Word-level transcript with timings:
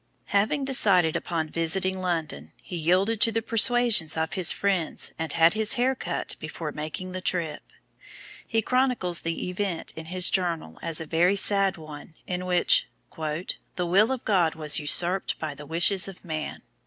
Having 0.33 0.65
decided 0.65 1.15
upon 1.15 1.47
visiting 1.51 1.99
London, 2.01 2.53
he 2.59 2.75
yielded 2.75 3.21
to 3.21 3.31
the 3.31 3.43
persuasions 3.43 4.17
of 4.17 4.33
his 4.33 4.51
friends 4.51 5.11
and 5.19 5.31
had 5.33 5.53
his 5.53 5.73
hair 5.73 5.93
cut 5.93 6.35
before 6.39 6.71
making 6.71 7.11
the 7.11 7.21
trip. 7.21 7.61
He 8.47 8.63
chronicles 8.63 9.21
the 9.21 9.47
event 9.47 9.93
in 9.95 10.05
his 10.05 10.31
journal 10.31 10.79
as 10.81 11.01
a 11.01 11.05
very 11.05 11.35
sad 11.35 11.77
one, 11.77 12.15
in 12.25 12.47
which 12.47 12.87
"the 13.19 13.85
will 13.85 14.11
of 14.11 14.25
God 14.25 14.55
was 14.55 14.79
usurped 14.79 15.37
by 15.37 15.53
the 15.53 15.67
wishes 15.67 16.07
of 16.07 16.25
man." 16.25 16.63